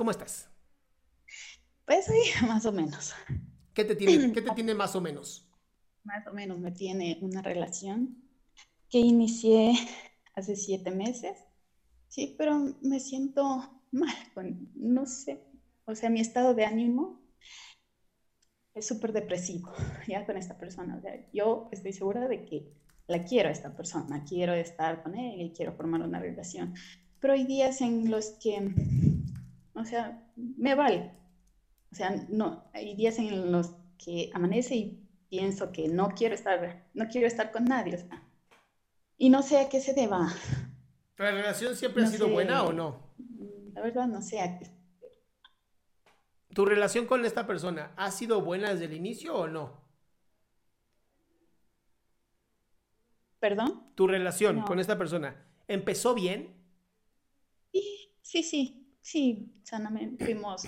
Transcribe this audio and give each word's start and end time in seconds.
¿Cómo 0.00 0.12
estás? 0.12 0.48
Pues 1.84 2.06
sí, 2.06 2.22
más 2.46 2.64
o 2.64 2.72
menos. 2.72 3.12
¿Qué 3.74 3.84
te 3.84 3.94
tiene, 3.94 4.32
qué 4.32 4.40
te 4.40 4.50
tiene 4.54 4.74
más 4.74 4.96
o 4.96 5.00
menos? 5.02 5.46
Más 6.04 6.26
o 6.26 6.32
menos 6.32 6.58
me 6.58 6.72
tiene 6.72 7.18
una 7.20 7.42
relación 7.42 8.16
que 8.88 8.96
inicié 8.96 9.74
hace 10.34 10.56
siete 10.56 10.90
meses. 10.90 11.36
Sí, 12.08 12.34
pero 12.38 12.78
me 12.80 12.98
siento 12.98 13.82
mal, 13.90 14.14
con, 14.32 14.70
no 14.74 15.04
sé, 15.04 15.44
o 15.84 15.94
sea, 15.94 16.08
mi 16.08 16.20
estado 16.20 16.54
de 16.54 16.64
ánimo 16.64 17.20
es 18.72 18.86
súper 18.86 19.12
depresivo 19.12 19.70
ya 20.08 20.24
con 20.24 20.38
esta 20.38 20.56
persona. 20.56 20.96
O 20.96 21.02
sea, 21.02 21.30
yo 21.30 21.68
estoy 21.72 21.92
segura 21.92 22.26
de 22.26 22.46
que 22.46 22.72
la 23.06 23.22
quiero 23.22 23.50
a 23.50 23.52
esta 23.52 23.76
persona, 23.76 24.24
quiero 24.24 24.54
estar 24.54 25.02
con 25.02 25.14
él 25.14 25.42
y 25.42 25.52
quiero 25.52 25.74
formar 25.74 26.00
una 26.00 26.20
relación. 26.20 26.72
Pero 27.20 27.34
hay 27.34 27.44
días 27.44 27.82
en 27.82 28.10
los 28.10 28.30
que, 28.42 28.72
o 29.80 29.84
sea, 29.84 30.22
me 30.36 30.74
vale. 30.74 31.12
O 31.92 31.94
sea, 31.94 32.10
no, 32.28 32.70
hay 32.72 32.94
días 32.94 33.18
en 33.18 33.50
los 33.52 33.74
que 33.98 34.30
amanece 34.34 34.76
y 34.76 35.08
pienso 35.28 35.72
que 35.72 35.88
no 35.88 36.10
quiero 36.10 36.34
estar, 36.34 36.88
no 36.94 37.08
quiero 37.08 37.26
estar 37.26 37.50
con 37.50 37.64
nadie. 37.64 37.94
O 37.96 37.98
sea, 37.98 38.22
y 39.18 39.28
no 39.30 39.42
sé 39.42 39.58
a 39.58 39.68
qué 39.68 39.80
se 39.80 39.92
deba. 39.94 40.32
¿La 41.18 41.30
relación 41.32 41.76
siempre 41.76 42.02
No 42.02 42.08
ha 42.08 42.10
sido 42.12 42.26
sé. 42.26 42.32
buena 42.32 42.62
o 42.64 42.72
no? 42.72 43.10
La 43.74 43.82
verdad 43.82 44.06
no 44.06 44.22
sé 44.22 44.40
a 44.40 44.58
qué. 44.58 44.66
¿Tu 46.54 46.64
relación 46.64 47.06
con 47.06 47.24
esta 47.24 47.46
persona 47.46 47.92
ha 47.96 48.10
sido 48.10 48.40
buena 48.40 48.70
desde 48.70 48.86
el 48.86 48.94
inicio 48.94 49.34
o 49.36 49.46
no? 49.46 49.80
¿Perdón? 53.38 53.84
¿Tu 53.94 54.06
relación 54.06 54.56
No. 54.56 54.64
con 54.64 54.78
esta 54.80 54.98
persona 54.98 55.46
empezó 55.68 56.14
bien? 56.14 56.54
Sí, 57.72 58.12
sí, 58.22 58.42
sí, 58.42 58.79
sí, 59.02 59.52
sanamente 59.62 60.24
fuimos, 60.24 60.64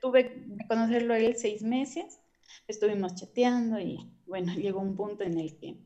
tuve 0.00 0.24
que 0.26 0.66
conocerlo 0.68 1.14
a 1.14 1.18
él 1.18 1.36
seis 1.36 1.62
meses, 1.62 2.20
estuvimos 2.68 3.14
chateando 3.14 3.80
y 3.80 3.98
bueno, 4.26 4.52
llegó 4.56 4.80
un 4.80 4.96
punto 4.96 5.24
en 5.24 5.38
el 5.38 5.56
que 5.58 5.78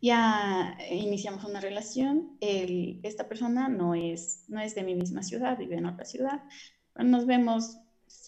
ya 0.00 0.76
iniciamos 0.90 1.44
una 1.44 1.60
relación, 1.60 2.36
Él- 2.40 3.00
esta 3.02 3.28
persona 3.28 3.68
no 3.68 3.94
es, 3.94 4.44
no 4.48 4.60
es 4.60 4.74
de 4.74 4.82
mi 4.84 4.94
misma 4.94 5.22
ciudad, 5.22 5.56
vive 5.58 5.76
en 5.76 5.86
otra 5.86 6.04
ciudad, 6.04 6.42
nos 6.96 7.26
vemos 7.26 7.78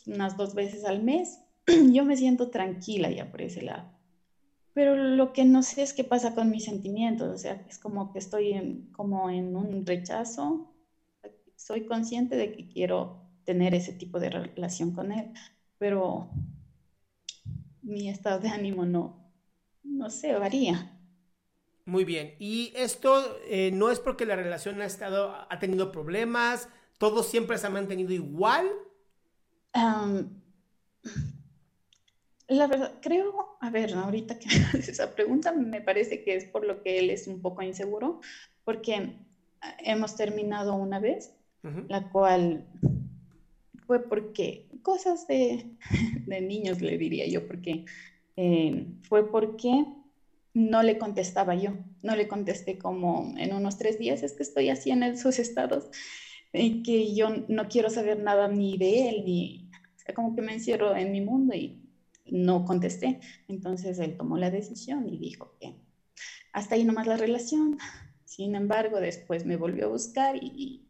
unas 0.07 0.37
dos 0.37 0.55
veces 0.55 0.85
al 0.85 1.03
mes, 1.03 1.41
yo 1.93 2.05
me 2.05 2.17
siento 2.17 2.51
tranquila 2.51 3.11
ya 3.11 3.31
por 3.31 3.43
ese 3.43 3.63
lado. 3.63 3.93
Pero 4.75 4.97
lo 4.97 5.33
que 5.33 5.45
no 5.45 5.63
sé 5.63 5.83
es 5.83 5.95
qué 5.95 6.05
pasa 6.05 6.35
con 6.35 6.51
mis 6.51 6.65
sentimientos, 6.65 7.29
o 7.35 7.39
sea, 7.39 7.65
es 7.69 7.79
como 7.79 8.13
que 8.13 8.19
estoy 8.21 8.53
en, 8.55 8.93
como 8.93 9.31
en 9.31 9.57
un 9.57 9.87
rechazo. 9.87 10.69
Soy 11.57 11.87
consciente 11.87 12.37
de 12.37 12.53
que 12.53 12.69
quiero 12.69 13.23
tener 13.45 13.75
ese 13.75 13.93
tipo 13.93 14.21
de 14.21 14.31
relación 14.31 14.93
con 14.93 15.13
él, 15.13 15.33
pero 15.79 16.31
mi 17.83 18.09
estado 18.09 18.41
de 18.41 18.49
ánimo 18.49 18.85
no, 18.85 19.33
no 19.83 20.11
sé, 20.11 20.35
varía. 20.35 20.93
Muy 21.85 22.05
bien. 22.05 22.35
Y 22.41 22.73
esto 22.75 23.39
eh, 23.49 23.71
no 23.73 23.91
es 23.91 24.01
porque 24.01 24.27
la 24.27 24.35
relación 24.35 24.81
ha 24.83 24.87
estado, 24.87 25.35
ha 25.49 25.59
tenido 25.61 25.93
problemas, 25.93 26.69
todo 26.99 27.23
siempre 27.23 27.59
se 27.59 27.69
ha 27.69 27.71
mantenido 27.71 28.13
igual. 28.13 28.69
La 32.49 32.67
verdad, 32.67 32.95
creo, 33.01 33.57
a 33.61 33.71
ver, 33.71 33.95
ahorita 33.95 34.39
que 34.39 34.49
me 34.49 34.55
haces 34.65 34.89
esa 34.89 35.15
pregunta, 35.15 35.53
me 35.53 35.81
parece 35.81 36.23
que 36.23 36.35
es 36.35 36.45
por 36.45 36.67
lo 36.67 36.83
que 36.83 36.99
él 36.99 37.11
es 37.11 37.27
un 37.27 37.41
poco 37.41 37.63
inseguro, 37.63 38.21
porque 38.65 39.19
ah, 39.61 39.77
hemos 39.81 40.17
terminado 40.17 40.75
una 40.75 40.99
vez, 40.99 41.35
La 41.89 42.09
cual 42.09 42.65
fue 43.87 44.09
porque 44.09 44.67
cosas 44.83 45.27
de, 45.27 45.67
de 46.27 46.41
niños, 46.41 46.81
le 46.81 46.97
diría 46.99 47.27
yo, 47.27 47.47
porque 47.47 47.85
eh, 48.37 48.87
fue 49.03 49.31
porque 49.31 49.85
no 50.55 50.83
le 50.83 50.97
contestaba 50.97 51.55
yo, 51.55 51.75
no 52.03 52.17
le 52.17 52.29
contesté 52.29 52.79
como 52.79 53.35
en 53.37 53.53
unos 53.53 53.77
tres 53.77 53.99
días, 53.99 54.23
es 54.23 54.35
que 54.35 54.43
estoy 54.43 54.71
así 54.71 54.91
en 54.91 55.03
esos 55.03 55.39
estados, 55.39 55.91
en 56.53 56.83
que 56.83 57.15
yo 57.15 57.29
no 57.49 57.69
quiero 57.69 57.91
saber 57.91 58.19
nada 58.19 58.49
ni 58.49 58.79
de 58.79 59.09
él, 59.09 59.25
ni, 59.25 59.69
o 59.73 59.99
sea, 59.99 60.15
como 60.15 60.35
que 60.35 60.43
me 60.43 60.55
encierro 60.55 60.97
en 60.97 61.13
mi 61.13 61.21
mundo 61.21 61.55
y 61.55 61.79
no 62.25 62.65
contesté. 62.65 63.19
Entonces 63.49 63.99
él 63.99 64.17
tomó 64.17 64.39
la 64.39 64.51
decisión 64.51 65.09
y 65.09 65.19
dijo 65.19 65.53
que 65.61 65.75
hasta 66.53 66.75
ahí 66.75 66.85
nomás 66.85 67.07
la 67.07 67.17
relación. 67.17 67.79
Sin 68.25 68.55
embargo, 68.55 69.01
después 69.01 69.45
me 69.45 69.57
volvió 69.57 69.87
a 69.87 69.91
buscar 69.91 70.37
y, 70.37 70.86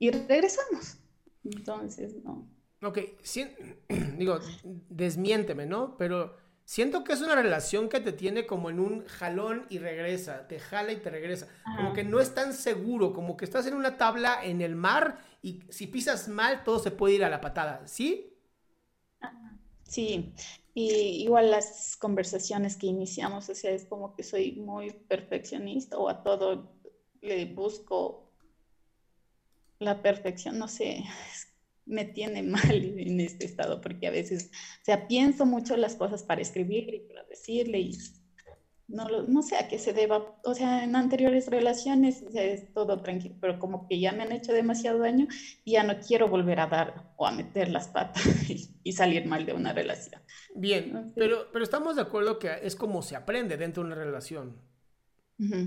y 0.00 0.10
regresamos. 0.10 0.98
Entonces, 1.44 2.16
no. 2.24 2.48
Ok, 2.82 2.98
sien- 3.22 3.54
digo, 4.18 4.40
desmiénteme, 4.64 5.66
¿no? 5.66 5.96
Pero 5.98 6.36
siento 6.64 7.04
que 7.04 7.12
es 7.12 7.20
una 7.20 7.34
relación 7.34 7.88
que 7.88 8.00
te 8.00 8.12
tiene 8.12 8.46
como 8.46 8.70
en 8.70 8.80
un 8.80 9.04
jalón 9.06 9.66
y 9.68 9.78
regresa, 9.78 10.48
te 10.48 10.58
jala 10.58 10.92
y 10.92 10.96
te 10.96 11.10
regresa. 11.10 11.48
Como 11.74 11.92
que 11.92 12.04
no 12.04 12.20
es 12.20 12.34
tan 12.34 12.54
seguro, 12.54 13.12
como 13.12 13.36
que 13.36 13.44
estás 13.44 13.66
en 13.66 13.74
una 13.74 13.98
tabla 13.98 14.42
en 14.44 14.60
el 14.62 14.76
mar 14.76 15.18
y 15.42 15.60
si 15.68 15.86
pisas 15.88 16.28
mal 16.28 16.64
todo 16.64 16.78
se 16.78 16.90
puede 16.90 17.14
ir 17.14 17.24
a 17.24 17.30
la 17.30 17.40
patada, 17.40 17.86
¿sí? 17.86 18.26
Sí, 19.84 20.32
y 20.74 21.22
igual 21.24 21.50
las 21.50 21.96
conversaciones 21.96 22.76
que 22.76 22.86
iniciamos, 22.86 23.48
o 23.48 23.54
sea, 23.54 23.72
es 23.72 23.86
como 23.86 24.14
que 24.14 24.22
soy 24.22 24.52
muy 24.52 24.92
perfeccionista 24.92 25.98
o 25.98 26.08
a 26.08 26.22
todo 26.22 26.72
le 27.20 27.44
busco 27.46 28.29
la 29.80 30.02
perfección, 30.02 30.58
no 30.58 30.68
sé, 30.68 31.04
me 31.86 32.04
tiene 32.06 32.42
mal 32.42 32.70
en 32.72 33.20
este 33.20 33.46
estado 33.46 33.80
porque 33.80 34.06
a 34.06 34.10
veces, 34.12 34.50
o 34.82 34.84
sea, 34.84 35.08
pienso 35.08 35.46
mucho 35.46 35.76
las 35.76 35.96
cosas 35.96 36.22
para 36.24 36.42
escribir 36.42 36.94
y 36.94 37.00
para 37.08 37.24
decirle 37.24 37.80
y 37.80 37.98
no, 38.88 39.08
lo- 39.08 39.22
no 39.24 39.42
sé 39.42 39.56
a 39.56 39.68
qué 39.68 39.78
se 39.78 39.92
deba, 39.92 40.36
o 40.44 40.54
sea, 40.54 40.84
en 40.84 40.96
anteriores 40.96 41.46
relaciones 41.48 42.22
es 42.34 42.72
todo 42.74 43.00
tranquilo, 43.02 43.36
pero 43.40 43.58
como 43.58 43.86
que 43.88 44.00
ya 44.00 44.12
me 44.12 44.24
han 44.24 44.32
hecho 44.32 44.52
demasiado 44.52 44.98
daño 45.00 45.26
y 45.64 45.72
ya 45.72 45.84
no 45.84 46.00
quiero 46.00 46.28
volver 46.28 46.60
a 46.60 46.66
dar 46.66 47.12
o 47.16 47.26
a 47.26 47.32
meter 47.32 47.68
las 47.70 47.88
patas 47.88 48.24
y, 48.50 48.68
y 48.82 48.92
salir 48.92 49.26
mal 49.26 49.46
de 49.46 49.54
una 49.54 49.72
relación. 49.72 50.22
Bien, 50.54 51.12
pero, 51.16 51.50
pero 51.52 51.64
estamos 51.64 51.96
de 51.96 52.02
acuerdo 52.02 52.38
que 52.38 52.50
es 52.62 52.76
como 52.76 53.02
se 53.02 53.16
aprende 53.16 53.56
dentro 53.56 53.82
de 53.82 53.88
una 53.88 53.96
relación. 53.96 54.60
Ujú. 55.40 55.58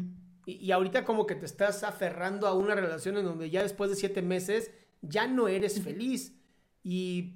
Y, 0.46 0.54
y 0.56 0.72
ahorita 0.72 1.06
como 1.06 1.26
que 1.28 1.36
te 1.36 1.46
estás 1.46 1.84
aferrando 1.84 2.48
a 2.48 2.54
una 2.54 2.76
relación 2.76 3.18
en 3.18 3.26
donde 3.26 3.50
ya 3.50 3.64
después 3.64 3.90
de 3.90 3.96
siete 3.96 4.22
meses 4.22 4.72
ya 5.02 5.28
no 5.28 5.48
eres 5.48 5.82
feliz. 5.82 6.34
Y 6.84 7.34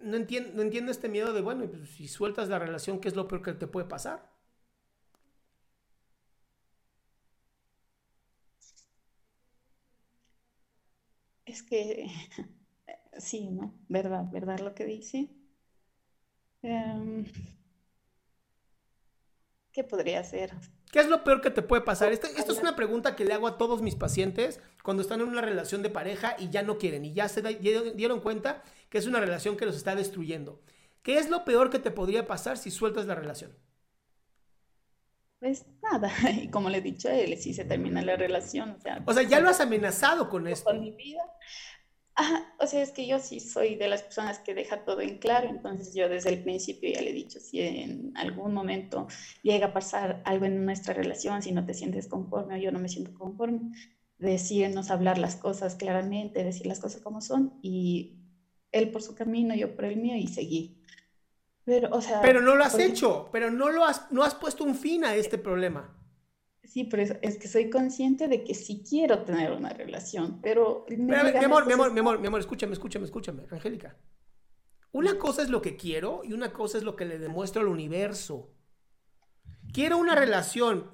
no 0.00 0.16
entiendo, 0.16 0.50
no 0.54 0.62
entiendo 0.62 0.90
este 0.92 1.08
miedo 1.08 1.32
de, 1.32 1.40
bueno, 1.42 1.66
pues, 1.68 1.90
si 1.90 2.08
sueltas 2.08 2.48
la 2.48 2.58
relación, 2.58 3.00
¿qué 3.00 3.08
es 3.08 3.16
lo 3.16 3.28
peor 3.28 3.42
que 3.42 3.52
te 3.52 3.66
puede 3.66 3.86
pasar? 3.86 4.30
Es 11.44 11.62
que 11.62 12.06
sí, 13.18 13.50
¿no? 13.50 13.74
Verdad, 13.88 14.24
verdad 14.30 14.60
lo 14.60 14.74
que 14.74 14.84
dice. 14.86 15.28
Em, 16.62 17.24
¿Qué 19.72 19.82
podría 19.82 20.20
hacer? 20.20 20.52
¿Qué 20.90 20.98
es 20.98 21.08
lo 21.08 21.22
peor 21.22 21.40
que 21.40 21.50
te 21.50 21.62
puede 21.62 21.82
pasar? 21.82 22.12
Esto, 22.12 22.26
esto, 22.26 22.52
es 22.52 22.58
una 22.58 22.74
pregunta 22.74 23.14
que 23.14 23.24
le 23.24 23.32
hago 23.32 23.46
a 23.46 23.58
todos 23.58 23.80
mis 23.80 23.94
pacientes 23.94 24.60
cuando 24.82 25.02
están 25.02 25.20
en 25.20 25.28
una 25.28 25.40
relación 25.40 25.82
de 25.82 25.90
pareja 25.90 26.34
y 26.38 26.50
ya 26.50 26.62
no 26.62 26.78
quieren 26.78 27.04
y 27.04 27.12
ya 27.12 27.28
se 27.28 27.42
dieron 27.42 28.20
cuenta 28.20 28.62
que 28.88 28.98
es 28.98 29.06
una 29.06 29.20
relación 29.20 29.56
que 29.56 29.66
los 29.66 29.76
está 29.76 29.94
destruyendo. 29.94 30.60
¿Qué 31.02 31.18
es 31.18 31.30
lo 31.30 31.44
peor 31.44 31.70
que 31.70 31.78
te 31.78 31.90
podría 31.90 32.26
pasar 32.26 32.58
si 32.58 32.70
sueltas 32.70 33.06
la 33.06 33.14
relación? 33.14 33.52
Pues 35.38 35.64
nada, 35.82 36.12
y 36.42 36.50
como 36.50 36.68
le 36.68 36.78
he 36.78 36.82
dicho 36.82 37.08
a 37.08 37.14
él, 37.14 37.36
si 37.38 37.54
se 37.54 37.64
termina 37.64 38.02
la 38.02 38.16
relación. 38.16 38.70
O 38.72 38.80
sea, 38.80 39.02
o 39.06 39.12
sea 39.12 39.22
ya 39.22 39.40
lo 39.40 39.48
has 39.48 39.60
amenazado 39.60 40.28
con 40.28 40.46
esto. 40.46 40.64
Con 40.64 40.80
mi 40.80 40.90
vida. 40.90 41.22
O 42.58 42.66
sea, 42.66 42.82
es 42.82 42.92
que 42.92 43.06
yo 43.06 43.18
sí 43.18 43.40
soy 43.40 43.76
de 43.76 43.88
las 43.88 44.02
personas 44.02 44.38
que 44.38 44.54
deja 44.54 44.84
todo 44.84 45.00
en 45.00 45.18
claro, 45.18 45.48
entonces 45.48 45.94
yo 45.94 46.08
desde 46.08 46.30
el 46.30 46.42
principio 46.42 46.90
ya 46.92 47.02
le 47.02 47.10
he 47.10 47.14
dicho, 47.14 47.40
si 47.40 47.60
en 47.60 48.12
algún 48.16 48.52
momento 48.52 49.06
llega 49.42 49.68
a 49.68 49.72
pasar 49.72 50.22
algo 50.24 50.44
en 50.44 50.64
nuestra 50.64 50.94
relación, 50.94 51.42
si 51.42 51.52
no 51.52 51.64
te 51.64 51.74
sientes 51.74 52.08
conforme 52.08 52.54
o 52.54 52.58
yo 52.58 52.72
no 52.72 52.78
me 52.78 52.88
siento 52.88 53.12
conforme, 53.14 53.72
decirnos 54.18 54.90
hablar 54.90 55.18
las 55.18 55.36
cosas 55.36 55.76
claramente, 55.76 56.44
decir 56.44 56.66
las 56.66 56.80
cosas 56.80 57.00
como 57.00 57.20
son 57.20 57.58
y 57.62 58.18
él 58.72 58.90
por 58.90 59.02
su 59.02 59.14
camino, 59.14 59.54
yo 59.54 59.74
por 59.74 59.84
el 59.84 59.96
mío 59.96 60.16
y 60.16 60.26
seguir. 60.26 60.80
Pero, 61.64 61.88
o 61.92 62.00
sea, 62.00 62.20
pero 62.20 62.40
no 62.40 62.56
lo 62.56 62.64
has 62.64 62.78
hecho, 62.78 63.28
pero 63.32 63.50
no 63.50 63.70
lo 63.70 63.84
has, 63.84 64.10
no 64.10 64.24
has 64.24 64.34
puesto 64.34 64.64
un 64.64 64.74
fin 64.74 65.04
a 65.04 65.14
este 65.14 65.38
problema. 65.38 65.99
Sí, 66.64 66.84
pero 66.84 67.02
es, 67.02 67.38
que 67.38 67.48
soy 67.48 67.70
consciente 67.70 68.28
de 68.28 68.44
que 68.44 68.54
sí 68.54 68.84
quiero 68.88 69.24
tener 69.24 69.50
una 69.52 69.70
relación, 69.70 70.40
pero... 70.40 70.86
mi 70.88 71.14
amor, 71.14 71.66
mi 71.66 71.72
amor, 71.72 71.92
mi 71.92 72.00
amor, 72.00 72.20
mi 72.20 72.26
amor, 72.28 72.40
escúchame, 72.40 72.74
escúchame, 72.74 73.06
escúchame, 73.06 73.44
Angélica. 73.50 73.96
Una 74.92 75.18
cosa 75.18 75.42
es 75.42 75.50
lo 75.50 75.62
que 75.62 75.76
quiero 75.76 76.22
y 76.24 76.32
una 76.32 76.52
cosa 76.52 76.78
es 76.78 76.84
lo 76.84 76.96
que 76.96 77.04
le 77.04 77.18
demuestro 77.18 77.62
al 77.62 77.68
universo. 77.68 78.52
Quiero 79.72 79.98
una 79.98 80.14
relación. 80.14 80.90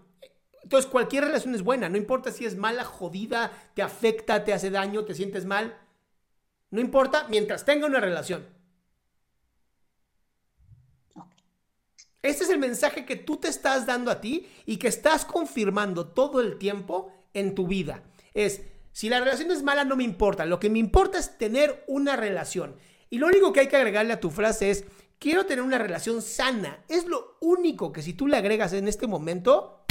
Entonces, 0.62 0.90
cualquier 0.90 1.24
relación 1.24 1.54
es 1.54 1.62
buena, 1.62 1.88
no 1.88 1.96
importa 1.96 2.30
si 2.30 2.44
es 2.44 2.56
mala, 2.56 2.84
jodida, 2.84 3.52
te 3.74 3.82
afecta, 3.82 4.44
te 4.44 4.52
hace 4.52 4.70
daño, 4.70 5.04
te 5.04 5.14
sientes 5.14 5.46
mal. 5.46 5.78
No 6.70 6.80
importa 6.80 7.26
mientras 7.28 7.64
tenga 7.64 7.86
una 7.86 8.00
relación. 8.00 8.46
Este 12.26 12.44
es 12.44 12.50
el 12.50 12.58
mensaje 12.58 13.04
que 13.04 13.16
tú 13.16 13.36
te 13.36 13.48
estás 13.48 13.86
dando 13.86 14.10
a 14.10 14.20
ti 14.20 14.46
y 14.66 14.76
que 14.76 14.88
estás 14.88 15.24
confirmando 15.24 16.08
todo 16.08 16.40
el 16.40 16.58
tiempo 16.58 17.12
en 17.34 17.54
tu 17.54 17.66
vida. 17.66 18.02
Es, 18.34 18.62
si 18.92 19.08
la 19.08 19.20
relación 19.20 19.50
es 19.50 19.62
mala, 19.62 19.84
no 19.84 19.96
me 19.96 20.04
importa. 20.04 20.44
Lo 20.44 20.58
que 20.58 20.70
me 20.70 20.78
importa 20.78 21.18
es 21.18 21.38
tener 21.38 21.84
una 21.86 22.16
relación. 22.16 22.76
Y 23.10 23.18
lo 23.18 23.28
único 23.28 23.52
que 23.52 23.60
hay 23.60 23.68
que 23.68 23.76
agregarle 23.76 24.12
a 24.12 24.20
tu 24.20 24.30
frase 24.30 24.70
es, 24.70 24.84
quiero 25.18 25.46
tener 25.46 25.62
una 25.62 25.78
relación 25.78 26.22
sana. 26.22 26.84
Es 26.88 27.06
lo 27.06 27.36
único 27.40 27.92
que 27.92 28.02
si 28.02 28.12
tú 28.12 28.26
le 28.26 28.36
agregas 28.36 28.72
en 28.72 28.88
este 28.88 29.06
momento, 29.06 29.84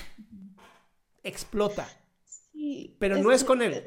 explota. 1.24 1.88
Sí, 2.26 2.96
Pero 3.00 3.18
no 3.18 3.32
es 3.32 3.44
con 3.44 3.62
él. 3.62 3.84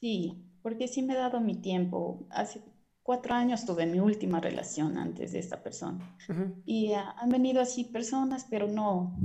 Sí, 0.00 0.44
porque 0.62 0.88
sí 0.88 1.02
me 1.02 1.14
he 1.14 1.16
dado 1.16 1.40
mi 1.40 1.60
tiempo. 1.60 2.26
Hace 2.30 2.62
cuatro 3.04 3.34
años 3.34 3.66
tuve 3.66 3.86
mi 3.86 4.00
última 4.00 4.40
relación 4.40 4.96
antes 4.98 5.32
de 5.32 5.38
esta 5.38 5.62
persona. 5.62 6.16
Y 6.64 6.94
ah, 6.94 7.14
han 7.18 7.28
venido 7.28 7.60
así 7.60 7.84
personas, 7.84 8.46
pero 8.50 8.66
no, 8.66 9.16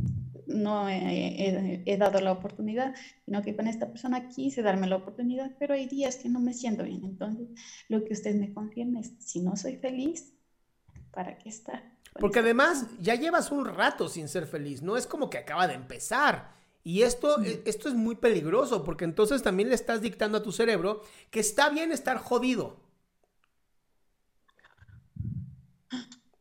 no 0.45 0.89
he, 0.89 1.95
dado 1.97 2.19
la 2.19 2.33
oportunidad, 2.33 2.93
sino 3.23 3.41
que 3.41 3.55
con 3.55 3.67
esta 3.67 3.87
persona 3.87 4.27
quise 4.27 4.61
darme 4.61 4.85
la 4.85 4.97
oportunidad, 4.97 5.55
pero 5.57 5.73
hay 5.73 5.87
días 5.87 6.17
que 6.17 6.27
no 6.27 6.41
me 6.41 6.53
siento 6.53 6.83
bien. 6.83 7.05
Entonces, 7.05 7.47
lo 7.87 8.03
que 8.03 8.13
usted 8.13 8.35
me 8.35 8.53
confirma 8.53 8.99
es, 8.99 9.13
si 9.19 9.39
no 9.39 9.55
soy 9.55 9.77
feliz, 9.77 10.33
¿para 11.11 11.37
qué 11.37 11.47
estar? 11.47 11.97
Porque 12.19 12.39
además 12.39 12.85
ya 12.99 13.15
llevas 13.15 13.49
un 13.49 13.63
rato 13.63 14.09
sin 14.09 14.27
ser 14.27 14.45
feliz, 14.45 14.81
no 14.81 14.97
es 14.97 15.07
como 15.07 15.29
que 15.29 15.37
acaba 15.37 15.67
de 15.67 15.75
empezar. 15.75 16.51
Y 16.83 17.03
esto, 17.03 17.41
e, 17.41 17.63
esto 17.65 17.87
es 17.87 17.95
muy 17.95 18.15
peligroso, 18.15 18.83
porque 18.83 19.05
entonces 19.05 19.41
también 19.41 19.69
le 19.69 19.75
estás 19.75 20.01
dictando 20.01 20.39
a 20.39 20.43
tu 20.43 20.51
cerebro 20.51 21.01
que 21.31 21.39
está 21.39 21.69
bien 21.69 21.93
estar 21.93 22.17
jodido 22.17 22.88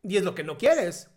Y 0.09 0.17
es 0.17 0.23
lo 0.23 0.33
que 0.33 0.43
no 0.43 0.57
quieres. 0.57 1.11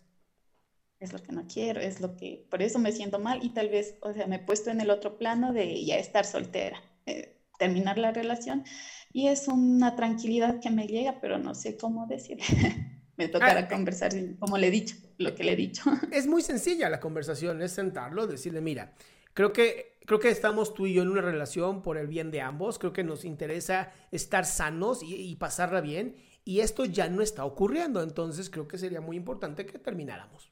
Es 0.99 1.13
lo 1.13 1.19
que 1.19 1.31
no 1.31 1.47
quiero, 1.47 1.81
es 1.81 1.99
lo 1.99 2.15
que, 2.15 2.45
por 2.49 2.61
eso 2.61 2.77
me 2.77 2.91
siento 2.91 3.17
mal 3.17 3.43
y 3.43 3.49
tal 3.49 3.69
vez, 3.69 3.97
o 4.01 4.13
sea, 4.13 4.27
me 4.27 4.35
he 4.35 4.39
puesto 4.39 4.69
en 4.69 4.81
el 4.81 4.91
otro 4.91 5.17
plano 5.17 5.51
de 5.51 5.83
ya 5.83 5.97
estar 5.97 6.25
soltera, 6.25 6.79
eh, 7.07 7.41
terminar 7.57 7.97
la 7.97 8.11
relación 8.11 8.63
y 9.11 9.29
es 9.29 9.47
una 9.47 9.95
tranquilidad 9.95 10.59
que 10.61 10.69
me 10.69 10.85
llega, 10.85 11.19
pero 11.19 11.39
no 11.39 11.55
sé 11.55 11.75
cómo 11.75 12.05
decir. 12.05 12.37
me 13.17 13.27
tocará 13.27 13.61
ah, 13.61 13.67
conversar 13.67 14.11
como 14.37 14.59
le 14.59 14.67
he 14.67 14.71
dicho, 14.71 14.95
lo 15.17 15.33
que 15.33 15.43
le 15.43 15.53
he 15.53 15.55
dicho. 15.55 15.81
es 16.11 16.27
muy 16.27 16.43
sencilla 16.43 16.87
la 16.87 16.99
conversación, 16.99 17.63
es 17.63 17.71
sentarlo, 17.71 18.27
decirle, 18.27 18.61
mira, 18.61 18.93
creo 19.33 19.53
que, 19.53 19.97
creo 20.05 20.19
que 20.19 20.29
estamos 20.29 20.75
tú 20.75 20.85
y 20.85 20.93
yo 20.93 21.01
en 21.01 21.09
una 21.09 21.21
relación 21.21 21.81
por 21.81 21.97
el 21.97 22.05
bien 22.05 22.29
de 22.29 22.41
ambos, 22.41 22.77
creo 22.77 22.93
que 22.93 23.03
nos 23.03 23.25
interesa 23.25 23.91
estar 24.11 24.45
sanos 24.45 25.01
y, 25.01 25.15
y 25.15 25.35
pasarla 25.35 25.81
bien 25.81 26.15
y 26.45 26.59
esto 26.59 26.85
ya 26.85 27.09
no 27.09 27.21
está 27.21 27.45
ocurriendo, 27.45 28.01
entonces 28.01 28.49
creo 28.49 28.67
que 28.67 28.77
sería 28.77 29.01
muy 29.01 29.17
importante 29.17 29.65
que 29.65 29.79
termináramos. 29.79 30.51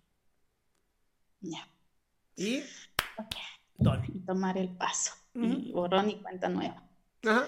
Ya. 1.42 1.68
Y 2.36 2.64
tomar 4.26 4.58
el 4.58 4.70
paso. 4.78 5.14
Y 5.34 5.72
borrón 5.72 6.10
y 6.10 6.22
cuenta 6.22 6.50
nueva. 6.50 6.84
Ajá. 7.24 7.48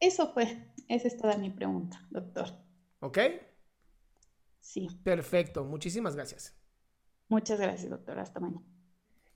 Eso 0.00 0.32
fue, 0.32 0.72
esa 0.88 1.08
es 1.08 1.16
toda 1.16 1.36
mi 1.36 1.50
pregunta, 1.50 2.06
doctor. 2.10 2.48
¿Ok? 3.00 3.18
Sí. 4.60 4.88
Perfecto, 5.04 5.64
muchísimas 5.64 6.16
gracias. 6.16 6.56
Muchas 7.28 7.60
gracias, 7.60 7.90
doctor. 7.90 8.18
Hasta 8.18 8.40
mañana. 8.40 8.71